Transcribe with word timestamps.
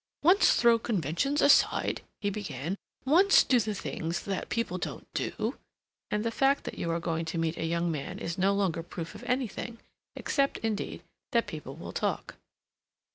"Once 0.23 0.55
throw 0.55 0.79
conventions 0.79 1.43
aside," 1.43 2.01
he 2.21 2.31
began, 2.31 2.75
"once 3.05 3.43
do 3.43 3.59
the 3.59 3.75
things 3.75 4.23
that 4.23 4.49
people 4.49 4.79
don't 4.79 5.07
do—" 5.13 5.59
and 6.09 6.23
the 6.23 6.31
fact 6.31 6.63
that 6.63 6.79
you 6.79 6.89
are 6.89 6.99
going 6.99 7.23
to 7.23 7.37
meet 7.37 7.55
a 7.55 7.65
young 7.65 7.91
man 7.91 8.17
is 8.17 8.35
no 8.35 8.51
longer 8.51 8.81
proof 8.81 9.13
of 9.13 9.23
anything, 9.25 9.77
except, 10.15 10.57
indeed, 10.63 11.03
that 11.33 11.45
people 11.45 11.75
will 11.75 11.93
talk. 11.93 12.37